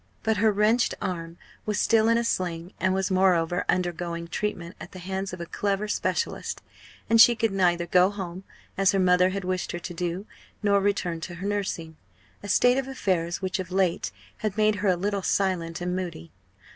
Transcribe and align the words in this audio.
But 0.23 0.37
her 0.37 0.51
wrenched 0.51 0.95
arm 0.99 1.37
was 1.67 1.79
still 1.79 2.09
in 2.09 2.17
a 2.17 2.23
sling, 2.23 2.73
and 2.79 2.91
was, 2.91 3.11
moreover, 3.11 3.65
under 3.69 3.91
going 3.91 4.27
treatment 4.29 4.75
at 4.79 4.93
the 4.93 4.97
hands 4.97 5.31
of 5.31 5.39
a 5.39 5.45
clever 5.45 5.87
specialist; 5.87 6.59
and 7.07 7.21
she 7.21 7.35
could 7.35 7.51
neither 7.51 7.85
go 7.85 8.09
home, 8.09 8.43
as 8.79 8.93
her 8.93 8.99
mother 8.99 9.29
had 9.29 9.43
wished 9.45 9.73
her 9.73 9.79
to 9.79 9.93
do, 9.93 10.25
nor 10.63 10.81
return 10.81 11.19
to 11.21 11.35
her 11.35 11.45
nursing 11.45 11.97
a 12.41 12.49
state 12.49 12.79
of 12.79 12.87
affairs 12.87 13.43
which 13.43 13.59
of 13.59 13.71
late 13.71 14.09
had 14.37 14.57
made 14.57 14.77
her 14.77 14.87
a 14.89 14.95
little 14.97 15.21
silent 15.21 15.81
and 15.81 15.95
moody. 15.95 16.31